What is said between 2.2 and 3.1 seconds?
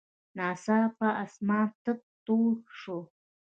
تور شو.